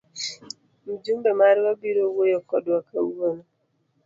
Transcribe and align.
Mjumbe 0.87 1.31
marwa 1.39 1.71
biro 1.81 2.03
wuoyo 2.13 2.39
kodwa 2.49 2.77
kawuono. 2.87 3.43